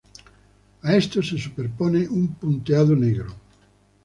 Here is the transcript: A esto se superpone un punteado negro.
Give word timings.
A 0.81 0.95
esto 0.95 1.21
se 1.21 1.37
superpone 1.37 2.09
un 2.09 2.29
punteado 2.33 2.95
negro. 2.95 3.35